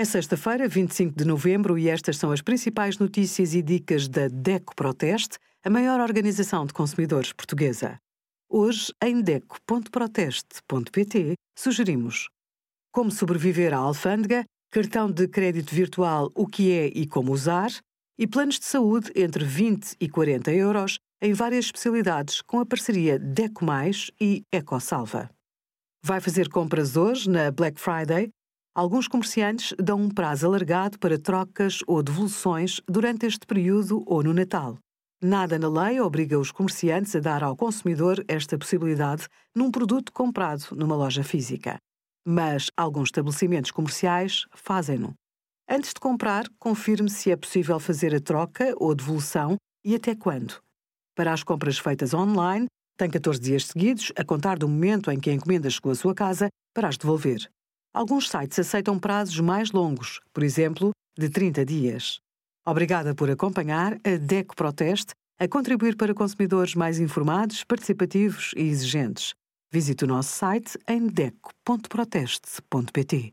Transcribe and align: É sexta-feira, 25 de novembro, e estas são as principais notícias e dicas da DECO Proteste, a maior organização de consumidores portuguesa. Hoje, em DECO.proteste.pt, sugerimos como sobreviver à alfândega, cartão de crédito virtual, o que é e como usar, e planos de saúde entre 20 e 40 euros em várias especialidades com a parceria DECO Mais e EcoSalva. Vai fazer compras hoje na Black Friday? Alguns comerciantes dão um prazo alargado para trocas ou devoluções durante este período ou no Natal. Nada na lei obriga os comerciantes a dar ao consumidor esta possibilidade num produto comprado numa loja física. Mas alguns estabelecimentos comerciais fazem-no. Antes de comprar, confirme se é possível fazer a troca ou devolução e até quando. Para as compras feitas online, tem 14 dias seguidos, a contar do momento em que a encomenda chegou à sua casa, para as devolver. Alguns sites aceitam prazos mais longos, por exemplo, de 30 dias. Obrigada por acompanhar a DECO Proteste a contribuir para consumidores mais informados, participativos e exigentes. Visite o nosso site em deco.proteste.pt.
É 0.00 0.04
sexta-feira, 0.06 0.66
25 0.66 1.14
de 1.14 1.26
novembro, 1.26 1.76
e 1.76 1.90
estas 1.90 2.16
são 2.16 2.32
as 2.32 2.40
principais 2.40 2.96
notícias 2.96 3.52
e 3.52 3.60
dicas 3.60 4.08
da 4.08 4.28
DECO 4.28 4.74
Proteste, 4.74 5.36
a 5.62 5.68
maior 5.68 6.00
organização 6.00 6.64
de 6.64 6.72
consumidores 6.72 7.34
portuguesa. 7.34 7.98
Hoje, 8.48 8.94
em 9.04 9.20
DECO.proteste.pt, 9.20 11.34
sugerimos 11.54 12.30
como 12.90 13.10
sobreviver 13.10 13.74
à 13.74 13.76
alfândega, 13.76 14.46
cartão 14.72 15.12
de 15.12 15.28
crédito 15.28 15.74
virtual, 15.74 16.32
o 16.34 16.46
que 16.46 16.72
é 16.72 16.86
e 16.86 17.06
como 17.06 17.30
usar, 17.30 17.70
e 18.18 18.26
planos 18.26 18.58
de 18.58 18.64
saúde 18.64 19.12
entre 19.14 19.44
20 19.44 19.96
e 20.00 20.08
40 20.08 20.50
euros 20.50 20.98
em 21.20 21.34
várias 21.34 21.66
especialidades 21.66 22.40
com 22.40 22.58
a 22.58 22.64
parceria 22.64 23.18
DECO 23.18 23.66
Mais 23.66 24.10
e 24.18 24.44
EcoSalva. 24.50 25.28
Vai 26.02 26.22
fazer 26.22 26.48
compras 26.48 26.96
hoje 26.96 27.28
na 27.28 27.50
Black 27.50 27.78
Friday? 27.78 28.30
Alguns 28.72 29.08
comerciantes 29.08 29.74
dão 29.82 30.00
um 30.00 30.08
prazo 30.08 30.46
alargado 30.46 30.96
para 30.98 31.18
trocas 31.18 31.80
ou 31.88 32.02
devoluções 32.02 32.80
durante 32.86 33.26
este 33.26 33.44
período 33.44 34.04
ou 34.06 34.22
no 34.22 34.32
Natal. 34.32 34.78
Nada 35.20 35.58
na 35.58 35.68
lei 35.68 36.00
obriga 36.00 36.38
os 36.38 36.52
comerciantes 36.52 37.14
a 37.16 37.20
dar 37.20 37.42
ao 37.42 37.56
consumidor 37.56 38.24
esta 38.28 38.56
possibilidade 38.56 39.26
num 39.54 39.72
produto 39.72 40.12
comprado 40.12 40.64
numa 40.76 40.94
loja 40.94 41.24
física. 41.24 41.78
Mas 42.24 42.70
alguns 42.76 43.08
estabelecimentos 43.08 43.72
comerciais 43.72 44.46
fazem-no. 44.54 45.14
Antes 45.68 45.92
de 45.92 46.00
comprar, 46.00 46.44
confirme 46.58 47.10
se 47.10 47.30
é 47.30 47.36
possível 47.36 47.80
fazer 47.80 48.14
a 48.14 48.20
troca 48.20 48.72
ou 48.76 48.94
devolução 48.94 49.56
e 49.84 49.96
até 49.96 50.14
quando. 50.14 50.60
Para 51.16 51.32
as 51.32 51.42
compras 51.42 51.76
feitas 51.76 52.14
online, 52.14 52.66
tem 52.96 53.10
14 53.10 53.40
dias 53.40 53.66
seguidos, 53.66 54.12
a 54.16 54.24
contar 54.24 54.58
do 54.58 54.68
momento 54.68 55.10
em 55.10 55.18
que 55.18 55.28
a 55.28 55.32
encomenda 55.32 55.68
chegou 55.68 55.90
à 55.90 55.94
sua 55.94 56.14
casa, 56.14 56.48
para 56.72 56.88
as 56.88 56.96
devolver. 56.96 57.50
Alguns 57.92 58.30
sites 58.30 58.56
aceitam 58.58 58.98
prazos 58.98 59.38
mais 59.40 59.72
longos, 59.72 60.20
por 60.32 60.44
exemplo, 60.44 60.92
de 61.18 61.28
30 61.28 61.64
dias. 61.64 62.20
Obrigada 62.64 63.12
por 63.14 63.28
acompanhar 63.28 63.98
a 64.04 64.16
DECO 64.16 64.54
Proteste 64.54 65.12
a 65.40 65.48
contribuir 65.48 65.96
para 65.96 66.14
consumidores 66.14 66.76
mais 66.76 67.00
informados, 67.00 67.64
participativos 67.64 68.52
e 68.56 68.62
exigentes. 68.62 69.34
Visite 69.72 70.04
o 70.04 70.06
nosso 70.06 70.36
site 70.36 70.78
em 70.86 71.08
deco.proteste.pt. 71.08 73.32